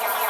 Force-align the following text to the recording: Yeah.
Yeah. 0.00 0.21